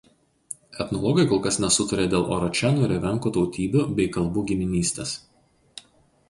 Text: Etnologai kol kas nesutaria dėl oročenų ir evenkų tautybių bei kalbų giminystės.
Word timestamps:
Etnologai 0.85 1.25
kol 1.33 1.41
kas 1.43 1.59
nesutaria 1.65 2.11
dėl 2.13 2.25
oročenų 2.37 2.87
ir 2.87 2.95
evenkų 2.97 3.33
tautybių 3.37 3.85
bei 4.01 4.09
kalbų 4.17 4.45
giminystės. 4.53 5.13